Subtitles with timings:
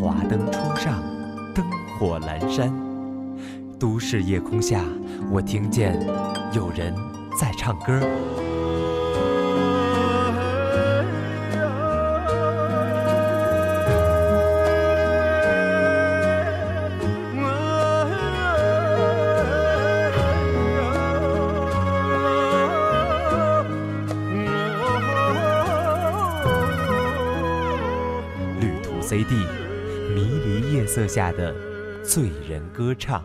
[0.00, 1.02] 华灯初上，
[1.52, 1.64] 灯
[1.98, 2.72] 火阑珊。
[3.80, 4.84] 都市夜空下，
[5.28, 6.00] 我听见
[6.52, 6.94] 有人
[7.40, 8.00] 在唱歌。
[28.60, 29.44] 旅途 CD，
[30.88, 31.54] 色下的
[32.02, 33.22] 醉人歌唱。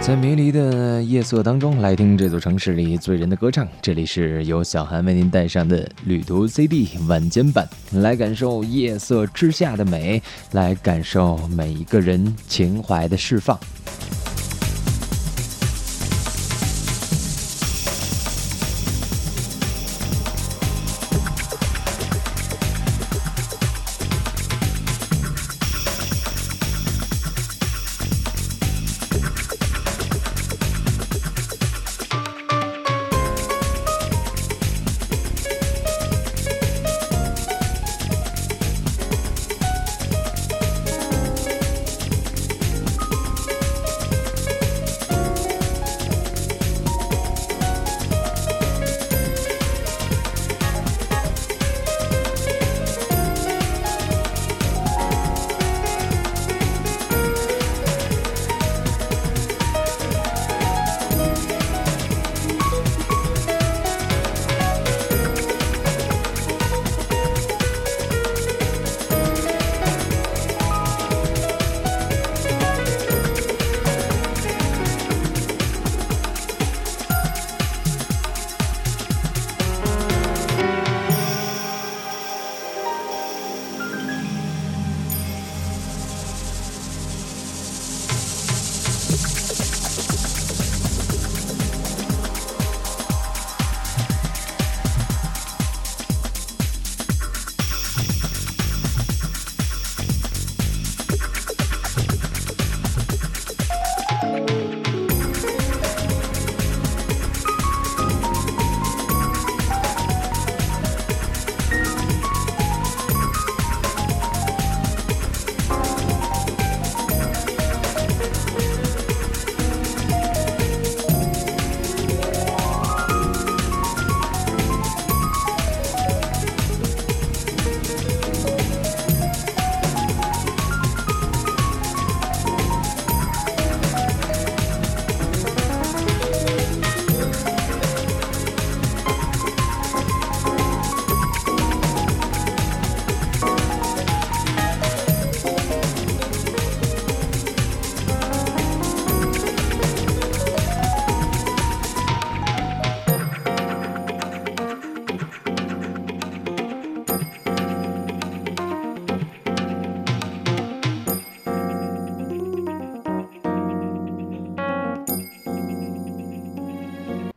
[0.00, 3.66] 在迷离的夜色当中，来听这座城市里醉人的歌唱。
[3.82, 13.58] 这里是由小韩为您带上的旅途 CD 晚间版，来感受夜色之下的美，来感受每一个人情怀的释放。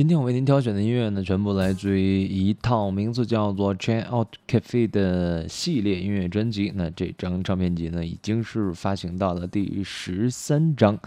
[0.00, 6.72] 今天我为您挑选的音乐呢，全部来自于一套名字叫做《Check Out Cafe》的系列音乐专辑。
[6.74, 10.98] 那这张唱片集呢，已经是发行到了第十三张。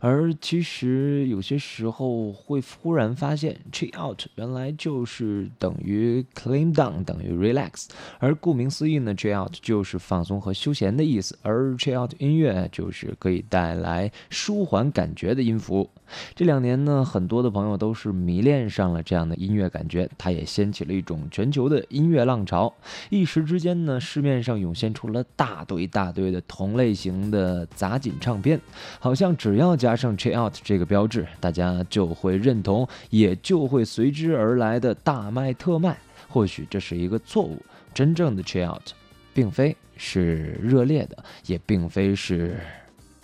[0.00, 7.88] 而其实有些时候会忽然发现，Check Out 原来就是等于 Clean Down，等于 Relax。
[8.18, 15.88] 而顾名思义呢，Check Out 就是放松和休闲的意思，而 Check Out 音乐就是可以带来舒缓感觉的音符。
[16.34, 22.72] 这两年呢，很多的朋友都是迷恋上了这样的音乐感觉，它也掀起了一种全球的音乐浪潮。
[23.10, 28.60] 一时之间呢，市面上涌现出了大堆大堆的同类型的杂锦唱片，
[28.98, 35.98] 好像只要加加上 “check out” 这个标志，大家就会认同，也就会随之而来的大卖特卖。
[36.28, 37.60] 或许这是一个错误，
[37.92, 38.92] 真正的 “check out”
[39.34, 42.56] 并非是热烈的，也并非是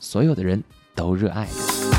[0.01, 0.61] 所有的人
[0.93, 1.96] 都热爱的。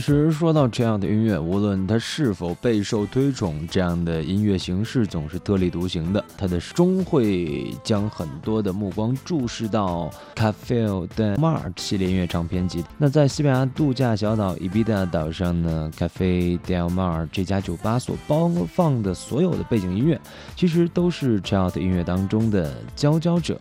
[0.00, 6.24] 其实说到这样的音乐，无论它是否备受推崇，这样的音乐形式总是特立独行的。
[6.38, 12.82] 它的终会将很多的目光注视到 Cafe del Mar 系列音乐唱片集。
[12.96, 20.18] 那在西班牙度假小岛伊比达岛上呢，Cafe del Mar 这家酒吧所播放的所有的背景音乐，
[20.56, 23.58] 其实都是 Child 音乐当中的佼佼者。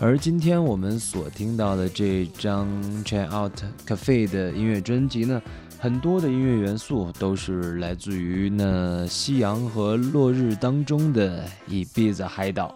[0.00, 2.66] 而今天我们所听到的这张
[3.04, 3.52] Check Out
[3.86, 5.40] Cafe 的音乐专辑呢？
[5.78, 12.74] 很多的音乐元素都是来自于那夕阳和落日当中的一辈子海岛。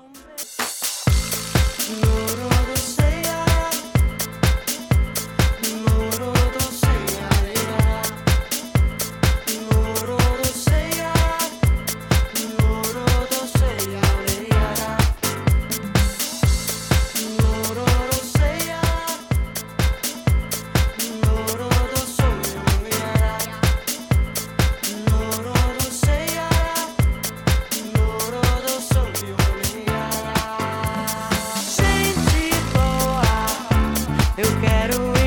[34.61, 35.20] quero